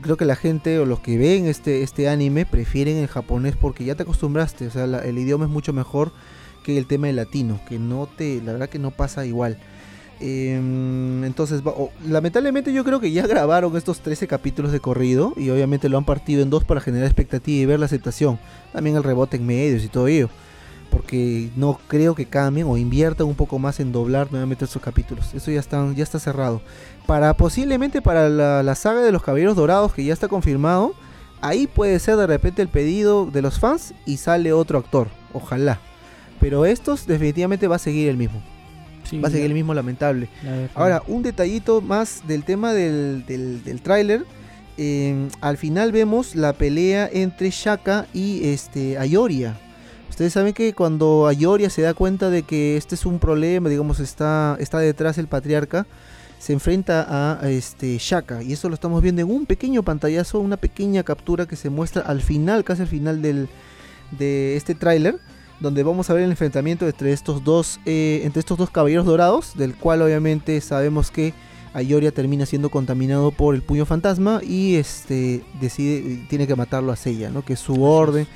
[0.00, 3.84] Creo que la gente o los que ven este, este anime prefieren el japonés porque
[3.84, 6.10] ya te acostumbraste, o sea, la- el idioma es mucho mejor
[6.64, 9.58] que el tema del latino, que no te, la verdad que no pasa igual.
[10.18, 11.62] Em, entonces,
[12.06, 16.04] lamentablemente yo creo que ya grabaron estos 13 capítulos de corrido y obviamente lo han
[16.04, 18.38] partido en dos para generar expectativa y ver la aceptación.
[18.72, 20.30] También el rebote en medios y todo ello.
[20.90, 25.34] Porque no creo que cambien o inviertan un poco más en doblar nuevamente estos capítulos.
[25.34, 26.62] Eso ya está, ya está cerrado.
[27.06, 30.94] Para posiblemente para la, la saga de los Caballeros Dorados, que ya está confirmado,
[31.42, 35.08] ahí puede ser de repente el pedido de los fans y sale otro actor.
[35.34, 35.80] Ojalá.
[36.40, 38.42] Pero estos definitivamente va a seguir el mismo.
[39.08, 40.28] Sí, Va a seguir el mismo lamentable.
[40.74, 44.24] Ahora, un detallito más del tema del, del, del tráiler.
[44.78, 49.56] Eh, al final vemos la pelea entre Shaka y este Ayoria.
[50.10, 54.00] Ustedes saben que cuando Ayoria se da cuenta de que este es un problema, digamos,
[54.00, 55.86] está, está detrás el patriarca,
[56.38, 58.42] se enfrenta a, a este Shaka.
[58.42, 62.02] Y eso lo estamos viendo en un pequeño pantallazo, una pequeña captura que se muestra
[62.02, 63.48] al final, casi al final del,
[64.18, 65.18] de este tráiler.
[65.60, 69.56] Donde vamos a ver el enfrentamiento entre estos dos, eh, entre estos dos caballeros dorados,
[69.56, 71.32] del cual obviamente sabemos que
[71.72, 76.96] Ayoria termina siendo contaminado por el puño fantasma y este decide tiene que matarlo a
[76.96, 77.42] Seiya, ¿no?
[77.44, 78.26] Que es su orden.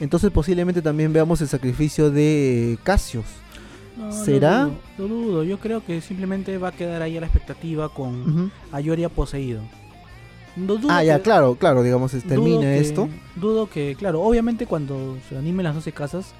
[0.00, 3.24] Entonces posiblemente también veamos el sacrificio de Cassius.
[3.96, 4.68] No, ¿Será?
[4.98, 5.44] Lo dudo, lo dudo.
[5.44, 8.50] Yo creo que simplemente va a quedar ahí a la expectativa con Ujú.
[8.72, 9.60] Ayoria poseído.
[10.56, 13.08] No Ah, ya, que- claro, claro, digamos, dudo termina que- esto.
[13.34, 16.32] Dudo que, claro, obviamente cuando se animen las 12 casas,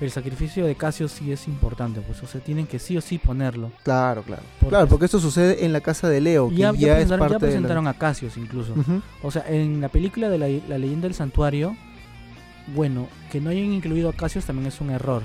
[0.00, 3.18] el sacrificio de Casio sí es importante, pues, o sea, tienen que sí o sí
[3.18, 3.72] ponerlo.
[3.82, 4.42] Claro, claro.
[4.60, 7.06] Porque- Claro, porque esto sucede en la casa de Leo, que Ya, ya, ya es
[7.06, 8.72] presentaron, ya parte de la- presentaron a Casios incluso.
[8.74, 9.02] Ujú.
[9.22, 11.76] O sea, en la película de la, la leyenda del santuario,
[12.74, 15.22] bueno, que no hayan incluido a Casios también es un error.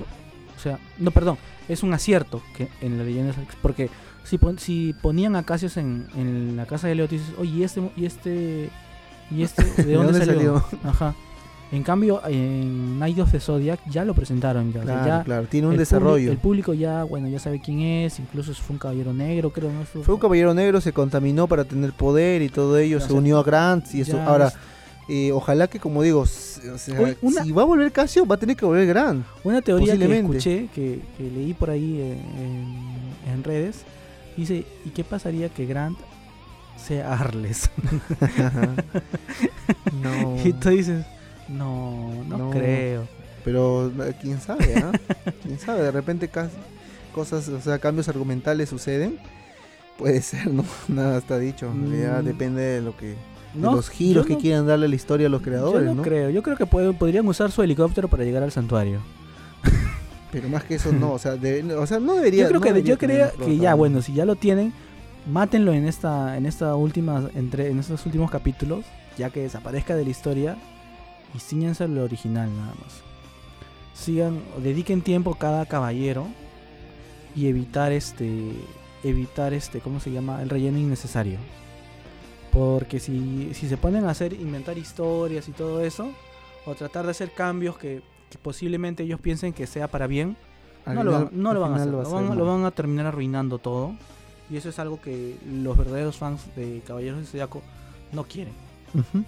[0.58, 3.90] O sea, no, perdón, es un acierto que en la leyenda porque
[4.24, 7.52] si, pon- si ponían a Casios en, en la casa de Leo, tú dices, oye,
[7.52, 8.70] ¿y este, y este,
[9.30, 10.64] y este, ¿de dónde, dónde salió?
[10.84, 11.14] Ajá.
[11.74, 14.72] En cambio, en Night of the Zodiac ya lo presentaron.
[14.72, 16.32] Ya, o sea, Claro, ya claro, tiene un el desarrollo.
[16.32, 18.20] el público ya, bueno, ya sabe quién es.
[18.20, 19.72] Incluso fue un caballero negro, creo.
[19.72, 19.84] ¿no?
[19.84, 23.44] Fue un caballero negro, se contaminó para tener poder y todo ello, se unió a
[23.44, 24.22] Grant y eso.
[24.22, 24.54] Ahora, es-
[25.10, 28.36] eh, ojalá que como digo, o sea, Oye, una- si va a volver Casio, va
[28.36, 29.26] a tener que volver Grant.
[29.44, 32.18] Una teoría que escuché, que, que leí por ahí eh,
[33.28, 33.82] en, en redes,
[34.38, 35.98] dice, ¿y qué pasaría que Grant
[36.78, 37.70] sea Arles?
[40.02, 40.38] no.
[40.44, 41.06] y tú dices,
[41.50, 42.50] no, no, No.
[42.52, 43.08] creo.
[43.44, 44.92] Pero eh, quién sabe, ¿ah?
[45.44, 46.30] quién sabe, de repente
[47.14, 49.18] cosas, o sea, cambios argumentales suceden.
[49.98, 50.64] Puede ser, ¿no?
[50.88, 51.68] Nada está dicho.
[51.72, 52.26] En realidad Mm.
[52.26, 53.16] depende de lo que de
[53.54, 55.86] No, los giros yo que no- quieran darle a la historia a los Yo creadores,
[55.86, 56.02] no, ¿no?
[56.02, 59.00] creo, yo creo que puede- podrían usar su helicóptero para llegar al santuario.
[60.32, 62.66] Pero más que eso no, o sea, de- o sea, no debería Yo creo no
[62.66, 64.74] que yo creo que ya bueno, si ya lo tienen,
[65.32, 68.84] mátenlo en esta en esta última entre en estos últimos capítulos,
[69.18, 70.58] ya que desaparezca de la historia
[71.34, 73.02] y ciñense lo original nada más.
[73.94, 76.28] Sigan, dediquen tiempo cada caballero
[77.36, 78.52] y evitar este
[79.04, 80.42] evitar este, ¿cómo se llama?
[80.42, 81.38] el relleno innecesario.
[82.52, 86.12] Porque si, si se ponen a hacer inventar historias y todo eso
[86.66, 90.38] o tratar de hacer cambios que, que posiblemente ellos piensen que sea para bien,
[90.86, 92.66] Al no, lo, final- van, no al lo van a hacer, va lo van, lo
[92.68, 93.96] a terminar arruinando todo.
[94.50, 97.62] Y eso es algo que los verdaderos fans de Caballeros del Zodiaco
[98.12, 98.54] no quieren.
[98.94, 99.24] Ujú.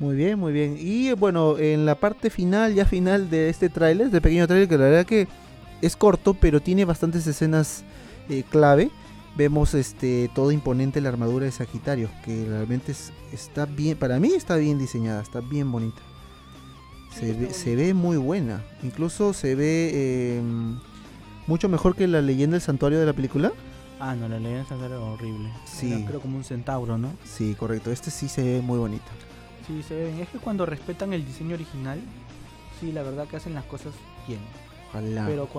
[0.00, 0.76] Muy bien, muy bien.
[0.80, 4.68] Y eh, bueno, en la parte final, ya final de este tráiler, este pequeño tráiler
[4.68, 5.28] que la verdad que
[5.82, 7.84] es corto, pero tiene bastantes escenas
[8.28, 8.90] eh, clave.
[9.36, 14.32] Vemos este todo imponente la armadura de Sagitario, que realmente es- está bien, para mí
[14.34, 16.00] está bien diseñada, está bien bonita.
[17.14, 18.62] Se, ve, se ve muy buena.
[18.82, 20.42] Incluso se ve eh,
[21.46, 23.52] mucho mejor que la leyenda del santuario de la película.
[24.00, 25.50] Ah, no, la leyenda del era horrible.
[25.66, 25.92] Sí.
[25.92, 27.12] Era, creo como un centauro, ¿no?
[27.24, 27.90] Sí, correcto.
[27.92, 29.04] Este sí se ve muy bonito.
[29.70, 30.18] Sí, se ven.
[30.20, 32.00] Es que cuando respetan el diseño original,
[32.80, 33.92] sí, la verdad que hacen las cosas
[34.26, 34.40] bien.
[34.88, 35.24] Ojalá.
[35.26, 35.50] Pero ojalá.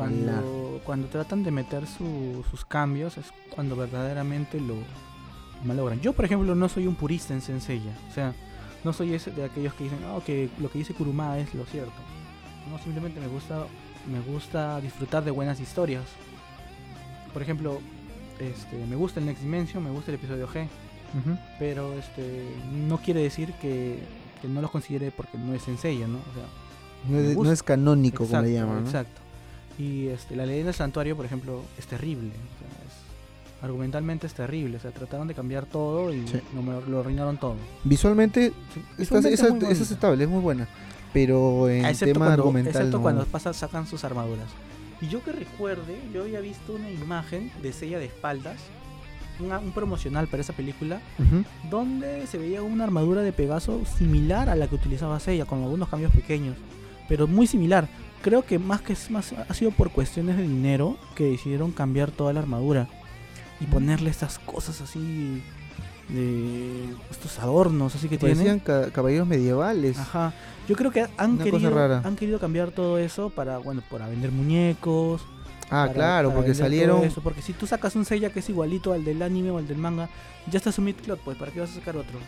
[0.41, 4.75] cuando, cuando tratan de meter su- sus cambios es cuando verdaderamente lo
[5.63, 6.01] malogran.
[6.01, 7.97] Yo, por ejemplo, no soy un purista en Senseiya.
[8.09, 8.33] O sea,
[8.83, 11.65] no soy ese de aquellos que dicen, oh, que lo que dice Kuruma es lo
[11.65, 11.93] cierto.
[12.69, 13.65] No, simplemente me gusta,
[14.11, 16.03] me gusta disfrutar de buenas historias.
[17.31, 17.79] Por ejemplo,
[18.39, 20.67] este, me gusta el Next Dimension, me gusta el episodio G,
[21.59, 22.45] Pero este,
[22.87, 23.99] no quiere decir que,
[24.41, 26.17] que no los considere porque no es Senseiya, ¿no?
[26.17, 27.53] O sea, No es, no gusta.
[27.53, 28.81] es canónico, como le llaman.
[28.81, 28.85] ¿no?
[28.85, 29.19] Exacto.
[29.77, 32.29] Y este, la leyenda del santuario, por ejemplo, es terrible.
[32.29, 34.77] o sea, es- argumentalmente es terrible.
[34.77, 36.39] O sea, trataron de cambiar todo y Sí.
[36.53, 37.55] no me- lo arruinaron todo.
[37.83, 39.83] Visualmente, Sí, está- visualmente es, es muy es bonita.
[39.83, 40.67] aceptable, es muy buena.
[41.13, 42.69] Pero en excepto tema cuando, argumental.
[42.71, 43.01] excepto no.
[43.03, 44.47] cuando pasa, sacan sus armaduras.
[45.01, 48.57] Y yo que recuerde, yo había visto una imagen de Sella de espaldas,
[49.41, 51.01] una- un promocional para esa película,
[51.69, 55.89] donde se veía una armadura de Pegaso similar a la que utilizaba Seiya, con algunos
[55.89, 56.55] cambios pequeños,
[57.09, 57.87] pero muy similar.
[58.21, 62.11] Creo que más que es más ha sido por cuestiones de dinero que decidieron cambiar
[62.11, 62.87] toda la armadura
[63.59, 65.41] y ponerle estas cosas así
[66.09, 68.85] de estos adornos así que Parecían tiene.
[68.85, 69.97] ca- caballeros medievales.
[69.97, 70.33] Ajá.
[70.67, 74.31] Yo creo que han Una querido han querido cambiar todo eso para bueno, para vender
[74.31, 75.21] muñecos.
[75.71, 77.03] Ah, para- claro, para porque salieron.
[77.03, 79.67] eso, porque si tú sacas un Seiya que es igualito al del anime o al
[79.67, 80.09] del manga,
[80.51, 82.19] ya está su midcloth, pues ¿para qué vas a sacar otro?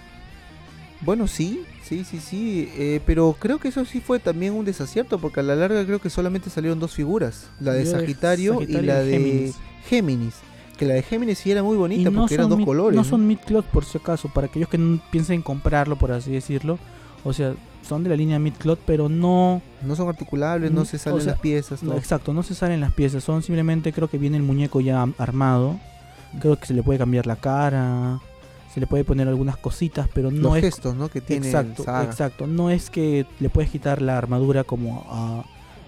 [1.02, 2.72] Bueno, sí, sí, sí, sí.
[2.78, 6.00] eh, pero creo que eso sí fue también un desacierto, porque a la larga creo
[6.00, 9.56] que solamente salieron dos figuras: la de Sagitario, y la y de Géminis.
[9.88, 10.36] Géminis.
[10.78, 12.96] Que la de Géminis sí era muy bonita, no porque eran dos mid- colores.
[12.96, 16.80] no son midcloth por si acaso, para aquellos que no piensen comprarlo, por así decirlo,
[17.26, 17.54] O sea,
[17.88, 19.62] son de la línea Midcloth, pero no...
[19.82, 21.84] No son articulables, no Mm, se o salen sea, las piezas.
[21.84, 23.24] no, exacto, no se salen las piezas.
[23.24, 25.78] Son simplemente, creo que viene el muñeco ya armado.
[26.40, 28.20] Creo que se le puede cambiar la cara.
[28.74, 30.64] Se le puede poner algunas cositas, pero no Los es...
[30.64, 31.10] gestos, ¿no?
[31.10, 32.04] Que tiene Exacto, Saga.
[32.06, 32.48] exacto.
[32.48, 35.44] No es que le puedes quitar la armadura como a,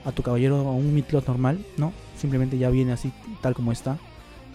[0.08, 1.94] a tu caballero a un Midcloth normal, ¿no?
[2.20, 3.98] Simplemente ya viene así, tal como está.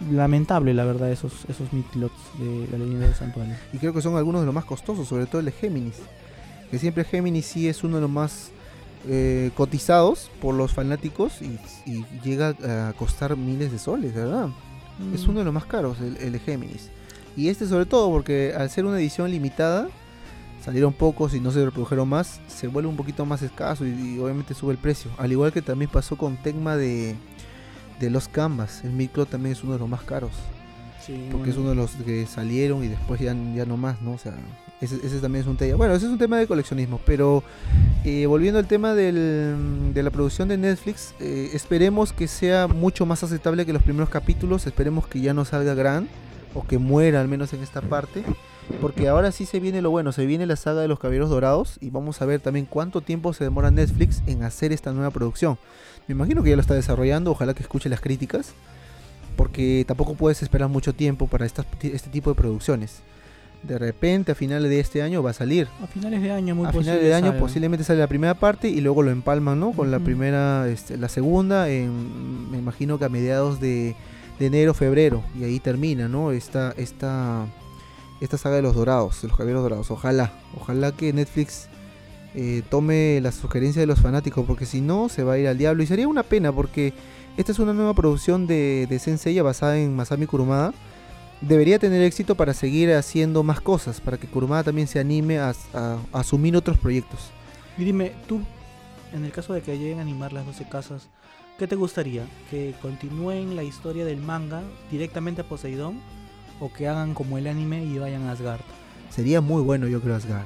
[0.09, 3.55] Lamentable, la verdad, esos, esos Midcloths de la leyenda del santuario.
[3.73, 5.97] Y creo que son algunos de los más costosos, sobre todo el de Géminis.
[6.71, 8.49] Que siempre Géminis sí es uno de los más
[9.07, 14.47] eh, cotizados por los fanáticos y, y llega a costar miles de soles, ¿verdad?
[15.13, 16.89] Es uno de los más caros, el, el de Géminis.
[17.35, 19.89] Y este sobre todo porque al ser una edición limitada,
[20.63, 24.19] salieron pocos y no se reprodujeron más, se vuelve un poquito más escaso y, y
[24.19, 25.11] obviamente sube el precio.
[25.17, 27.15] Al igual que también pasó con Tecma de,
[27.99, 28.83] de los Canvas.
[28.83, 30.31] El Midcloth también es uno de los más caros.
[31.05, 31.71] Sí, Porque es bueno.
[31.71, 34.13] uno de los que salieron y después ya, ya no más, ¿no?
[34.13, 34.33] O sea,
[34.81, 35.77] ese, ese también es un tema.
[35.77, 36.99] Bueno, ese es un tema de coleccionismo.
[37.05, 37.43] Pero
[38.05, 43.05] eh, volviendo al tema del- de la producción de Netflix, eh, esperemos que sea mucho
[43.05, 44.67] más aceptable que los primeros capítulos.
[44.67, 46.07] Esperemos que ya no salga gran
[46.53, 48.23] o que muera al menos en esta parte.
[48.79, 51.77] Porque ahora sí se viene lo bueno, se viene la saga de los Caballeros Dorados
[51.81, 55.57] y vamos a ver también cuánto tiempo se demora Netflix en hacer esta nueva producción.
[56.07, 58.53] Me imagino que ya lo está desarrollando, ojalá que escuche las críticas
[59.41, 62.99] porque tampoco puedes esperar mucho tiempo para estas- este tipo de producciones.
[63.63, 65.67] De repente a finales de este año va a salir.
[65.83, 67.39] A finales de año, muy a finales de año salga.
[67.39, 69.71] posiblemente sale la primera parte y luego lo empalman, ¿no?
[69.71, 73.95] Con la primera, este, la segunda, en, me imagino que a mediados de,
[74.39, 76.31] de enero, febrero y ahí termina, ¿no?
[76.31, 77.45] Esta, esta,
[78.19, 79.89] esta saga de los dorados, de los caballeros dorados.
[79.89, 81.67] Ojalá, ojalá que Netflix
[82.35, 85.57] eh, tome la sugerencia de los fanáticos, porque si no se va a ir al
[85.57, 86.93] diablo y sería una pena porque
[87.37, 90.73] esta es una nueva producción de, de Senseiya basada en Masami Kurumada.
[91.41, 95.53] Debería tener éxito para seguir haciendo más cosas, para que Kurumada también se anime a,
[95.73, 97.19] a- a asumir otros proyectos.
[97.77, 98.41] Y dime, tú,
[99.13, 101.07] en el caso de que lleguen a animar las 12 casas,
[101.57, 102.25] ¿qué te gustaría?
[102.51, 105.99] ¿Que continúen la historia del manga directamente a Poseidón?
[106.59, 108.61] ¿O que hagan como el anime y vayan a Asgard?
[109.09, 110.45] Sería muy bueno, yo creo, Asgard.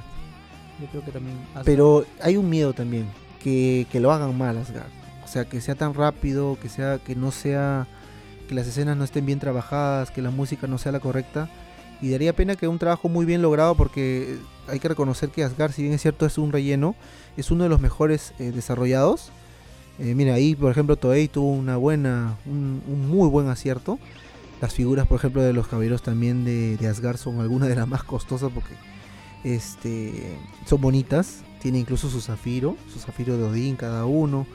[0.80, 1.66] Yo creo que también Asgard.
[1.66, 3.06] Pero hay un miedo también,
[3.42, 4.88] que, que lo hagan mal Asgard.
[5.26, 7.88] O sea, que sea tan rápido, que sea que no sea
[8.48, 11.50] que las escenas no estén bien trabajadas, que la música no sea la correcta.
[12.00, 15.72] Y daría pena que un trabajo muy bien logrado porque hay que reconocer que Asgard,
[15.72, 16.94] si bien es cierto es un relleno,
[17.36, 19.32] es uno de los mejores eh, desarrollados.
[19.98, 23.98] Eh, mira, ahí por ejemplo Toei tuvo una buena, un, un muy buen acierto.
[24.60, 27.88] Las figuras, por ejemplo, de los caballeros también de, de Asgard son algunas de las
[27.88, 28.74] más costosas porque
[29.44, 31.42] este, son bonitas.
[31.60, 34.46] Tiene incluso su zafiro, su zafiro de Odín cada uno.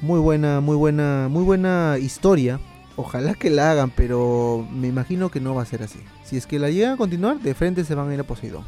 [0.00, 2.60] Muy buena, muy buena, muy buena historia.
[2.96, 5.98] Ojalá que la hagan, pero me imagino que no va a ser así.
[6.24, 8.64] Si es que la llegan a continuar, de frente se van a ir a Poseidón.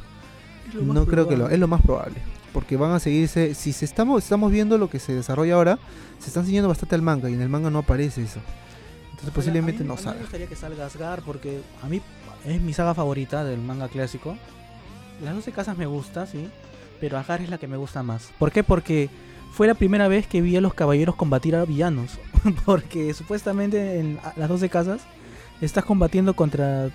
[0.83, 2.17] No creo que lo, es lo más probable.
[2.53, 3.55] Porque van a seguirse.
[3.55, 5.79] Si se estamos, estamos viendo lo que se desarrolla ahora,
[6.19, 8.41] se están siguiendo bastante al manga y en el manga no aparece eso.
[9.11, 10.17] Entonces Ojalá- posiblemente a mí- no a mí salga.
[10.19, 12.01] Me gustaría que salga Asgard porque a mí
[12.47, 14.37] es mi saga favorita del manga clásico.
[15.23, 16.49] Las 12 casas me gusta, sí.
[17.01, 18.31] Pero Asgard es la que me gusta más.
[18.39, 18.65] ¿Por qué?
[18.65, 19.09] Porque
[19.57, 22.19] fue la primera vez que vi a los caballeros combatir a villanos.
[22.65, 25.01] porque supuestamente en las 12 casas
[25.61, 26.91] estás combatiendo contra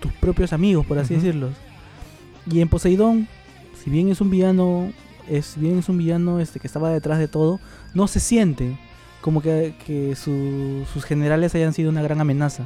[0.00, 1.50] tus propios amigos, por así decirlo.
[2.50, 3.26] Y en Poseidón,
[3.82, 4.92] si bien es un villano,
[5.28, 7.58] es si bien es un villano este que estaba detrás de todo,
[7.94, 8.78] no se siente
[9.20, 12.64] como que, que su- sus generales hayan sido una gran amenaza.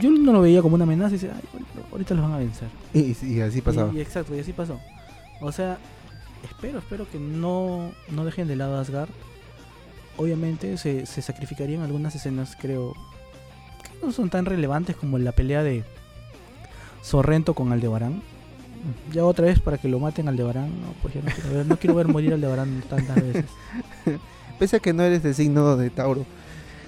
[0.00, 2.38] Yo no lo veía como una amenaza y decía, "Ay, ahorita- ahorita los van a
[2.38, 2.68] vencer.
[2.94, 3.92] Y, y así pasaba.
[3.92, 4.78] Y, y exacto, y así pasó.
[5.42, 5.76] O sea,
[6.44, 9.08] espero, espero que no, no dejen de lado a Asgard.
[10.16, 12.92] Obviamente se, se sacrificarían algunas escenas, creo,
[13.82, 15.84] que no son tan relevantes como la pelea de
[17.02, 18.22] Sorrento con Aldebarán.
[19.12, 21.76] Ya otra vez para que lo maten Aldebarán, no, pues ya no quiero ver, no
[21.76, 23.44] quiero ver morir Aldebarán tantas veces.
[24.58, 26.26] Pese a que no eres de signo de Tauro,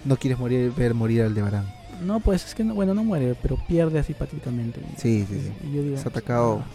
[0.05, 1.73] no quieres morir, ver morir al Debarán.
[2.05, 4.81] No, pues es que, no, bueno, no muere, pero pierde así patéticamente.
[4.97, 5.53] Sí, sí, sí.
[5.69, 6.63] Y yo digo, Es atacado.
[6.63, 6.67] ah,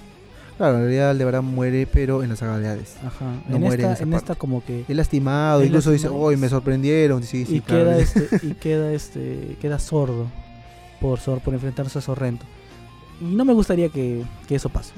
[0.60, 2.98] Claro, en realidad Aldebarán muere, pero en la saga de Hades.
[3.04, 3.26] Ajá.
[3.48, 4.24] No en muere en esta, esa en parte.
[4.26, 7.24] esta como que Es lastimado, incluso dice, uy, me sorprendieron.
[7.24, 7.86] Sí, sí, y claro.
[7.86, 10.28] queda este y queda este queda sordo
[11.02, 12.46] por sor- por enfrentarse a Sorrento.
[13.22, 14.92] Y no me gustaría que, que eso pase.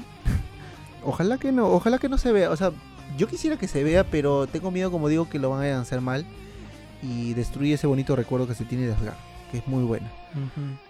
[1.06, 2.50] Ojalá que no, ojalá que no se vea.
[2.52, 2.72] O sea,
[3.18, 6.02] yo quisiera que se vea, pero tengo miedo, como digo, que lo van a hacer
[6.02, 6.26] mal
[7.04, 9.16] y destruye ese bonito recuerdo que se tiene de Asgard,
[9.52, 9.84] que es muy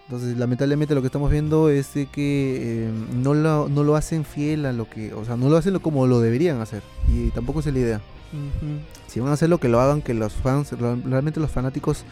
[0.04, 4.24] Entonces, lamentablemente lo que estamos viendo es de que eh, no, lo, no lo hacen
[4.24, 6.82] fiel a lo que, o sea, no lo hacen como lo deberían hacer.
[7.08, 8.00] Y tampoco es la idea.
[9.08, 12.04] Si van a hacer lo que lo hagan, que los fans, re- realmente los fanáticos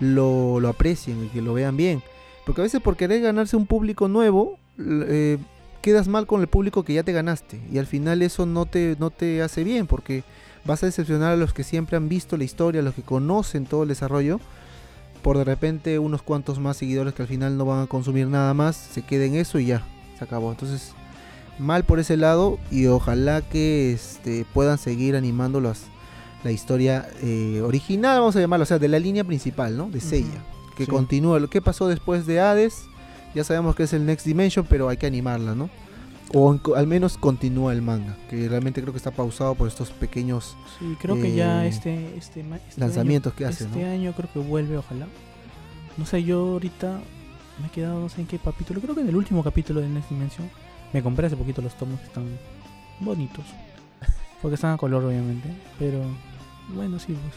[0.00, 2.02] lo, lo aprecien y que lo vean bien.
[2.44, 5.38] Porque a veces por querer ganarse un público nuevo, eh,
[5.80, 7.60] quedas mal con el público que ya te ganaste.
[7.72, 10.24] Y al final eso no te, no te hace bien porque
[10.64, 13.66] vas a decepcionar a los que siempre han visto la historia, a los que conocen
[13.66, 14.40] todo el desarrollo,
[15.22, 18.52] por de repente unos cuantos más seguidores que al final no van a consumir nada
[18.54, 19.84] más, se queden eso y ya,
[20.18, 20.50] se acabó.
[20.50, 20.92] Entonces,
[21.58, 25.82] mal por ese lado y ojalá que este, puedan seguir animando las,
[26.44, 29.88] la historia eh, original, vamos a llamarlo, o sea, de la línea principal, ¿no?
[29.90, 30.42] De Seiya.
[30.76, 30.90] Que Sí.
[30.90, 31.38] continúa.
[31.38, 32.84] Lo que pasó después de Hades,
[33.34, 35.68] ya sabemos que es el Next Dimension, pero hay que animarla, ¿no?
[36.34, 40.56] O al menos continúa el manga, que realmente creo que está pausado por estos pequeños
[40.78, 43.90] Sí, creo que ya Eh, este, este, este lanzamientos año, que hace, Este ¿no?
[43.90, 45.06] año creo que vuelve, ojalá.
[45.98, 47.00] No sé, yo ahorita
[47.60, 48.80] me he quedado, no sé en qué capítulo.
[48.80, 50.48] Creo que en el último capítulo de Next Dimension.
[50.94, 52.24] Me compré hace poquito los tomos que están
[53.00, 53.44] bonitos.
[54.42, 55.48] Porque están a color, obviamente.
[55.78, 56.00] Pero
[56.74, 57.34] bueno, sí, pues.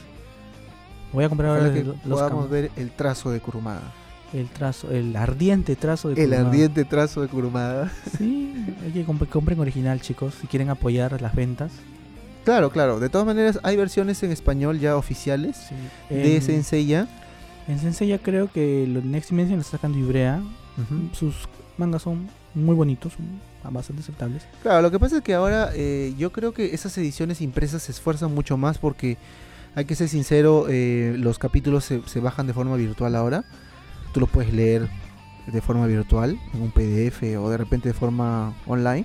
[1.12, 3.94] Voy a comprar ahora que lo- los podamos ver el trazo de Kurumada.
[4.40, 6.48] El trazo, el ardiente trazo de El Kurumada.
[6.50, 7.92] ardiente trazo de Kurumada.
[8.18, 11.72] Sí, hay que comp- compren original, chicos, si quieren apoyar las ventas.
[12.44, 13.00] Claro, claro.
[13.00, 15.56] De todas maneras, hay versiones en español ya oficiales
[16.10, 16.14] Sí.
[16.14, 17.08] de En- Senseiya.
[17.68, 20.42] En Sensei ya creo que los Next Dimension lo está sacando Ibrea.
[20.78, 21.16] Ujú.
[21.16, 21.36] Sus
[21.78, 23.26] mangas son muy bonitos, son
[23.74, 24.44] bastante aceptables.
[24.62, 27.92] Claro, lo que pasa es que ahora eh, yo creo que esas ediciones impresas se
[27.92, 29.18] esfuerzan mucho más porque,
[29.74, 33.44] hay que ser sincero, eh, los capítulos se, se bajan de forma virtual ahora.
[34.16, 34.88] Tú los puedes leer
[35.46, 39.04] de forma virtual, en un PDF o de repente de forma online.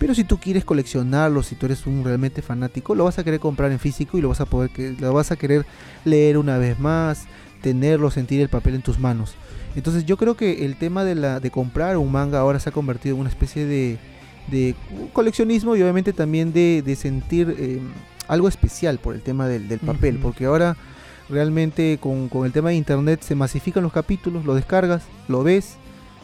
[0.00, 3.38] Pero si tú quieres coleccionarlos, si tú eres un realmente fanático, lo vas a querer
[3.38, 5.64] comprar en físico y lo vas a poder que lo vas a querer
[6.04, 7.26] leer una vez más,
[7.62, 9.36] tenerlo, sentir el papel en tus manos.
[9.76, 12.72] Entonces yo creo que el tema de la de comprar un manga ahora se ha
[12.72, 13.96] convertido en una especie de,
[14.50, 14.74] de
[15.12, 17.78] coleccionismo y obviamente también de, de sentir eh,
[18.26, 20.76] algo especial por el tema del, del papel, porque ahora
[21.28, 25.76] realmente con, con el tema de internet se masifican los capítulos, lo descargas, lo ves.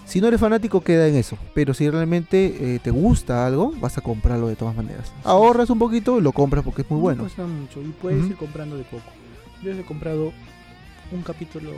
[0.06, 3.96] Si no eres fanático queda en eso, pero si realmente eh, te gusta algo, vas
[3.96, 5.10] a comprarlo de todas maneras.
[5.24, 7.22] Ahorras un poquito y lo compras porque es muy No bueno.
[7.22, 9.02] cuesta mucho y puedes ir comprando de poco.
[9.62, 10.32] Yo he comprado
[11.10, 11.70] un capítulo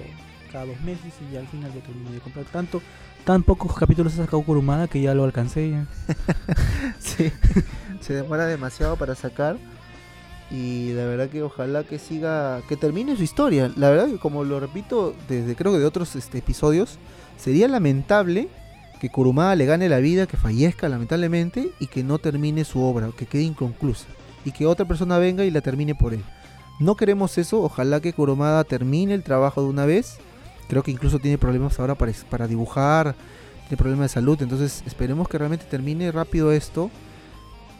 [0.50, 2.44] cada dos meses y ya al final ya terminé de comprar.
[2.46, 2.82] Tanto,
[3.24, 5.70] tan pocos capítulos ha sacado Kurumada que ya lo alcancé.
[5.70, 5.86] ya.
[6.98, 7.30] Sí,
[8.00, 9.56] se demora demasiado para sacar.
[10.50, 13.70] Y la verdad que ojalá que siga, que termine su historia.
[13.76, 16.98] La verdad que como lo repito desde creo que de otros este, episodios,
[17.36, 18.48] sería lamentable
[19.00, 23.10] que Kurumada le gane la vida, que fallezca lamentablemente y que no termine su obra,
[23.16, 24.06] que quede inconclusa.
[24.44, 26.22] Y que otra persona venga y la termine por él.
[26.78, 30.18] No queremos eso, ojalá que Kurumada termine el trabajo de una vez.
[30.68, 33.16] Creo que incluso tiene problemas ahora para, para dibujar,
[33.68, 36.90] tiene problemas de salud, entonces esperemos que realmente termine rápido esto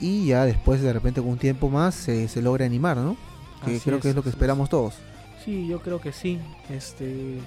[0.00, 3.16] y ya después de repente con un tiempo más se, se logre animar, ¿no?
[3.64, 4.94] Que Así creo que es lo que esperamos todos.
[5.44, 6.38] Sí, yo creo que sí.
[6.70, 7.38] Este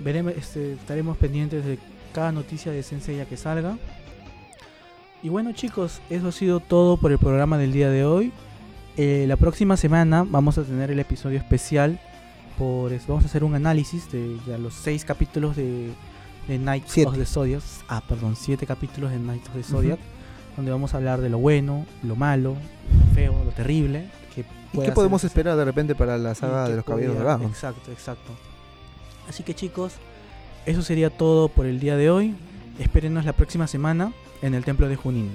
[0.00, 1.78] veremos, este, estaremos pendientes de
[2.14, 3.76] cada noticia de Senseiya que salga.
[5.22, 8.32] Y bueno chicos, eso ha sido todo por el programa del día de hoy.
[8.96, 12.00] Eh, la próxima semana vamos a tener el episodio especial.
[12.58, 15.92] Por eso vamos a hacer un análisis de ya los seis capítulos de,
[16.48, 17.08] de Siete.
[17.10, 17.62] of the Zodiac.
[17.88, 19.98] Ah, perdón, siete capítulos de Knights of the Zodiac.
[20.56, 24.08] Donde vamos a hablar de lo bueno, lo malo, lo feo, lo terrible.
[24.34, 27.46] Que ¿Y qué podemos esperar de repente para la saga de los caballeros dorados?
[27.46, 28.32] Exacto, exacto.
[29.28, 29.94] Así que chicos,
[30.66, 32.34] eso sería todo por el día de hoy.
[32.78, 35.34] Espérenos la próxima semana en el Templo de Junín.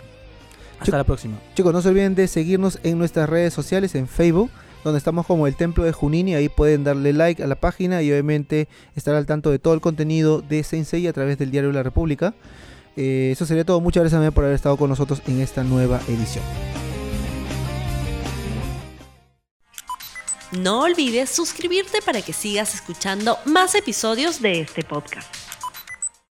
[0.80, 1.38] Hasta la próxima.
[1.56, 4.49] Chicos, no se olviden de seguirnos en nuestras redes sociales, en Facebook,
[4.84, 8.01] donde estamos como el Templo de Junín y ahí pueden darle like a la página
[8.01, 11.69] y obviamente estar al tanto de todo el contenido de Sensei a través del Diario
[11.69, 12.34] de la República.
[12.95, 13.81] Eh, eso sería todo.
[13.81, 16.43] Muchas gracias por haber estado con nosotros en esta nueva edición.
[20.51, 25.44] No olvides suscribirte para que sigas escuchando más episodios de este podcast.